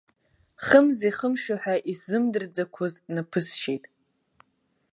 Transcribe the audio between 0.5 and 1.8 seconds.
Хымзи хымши ҳәа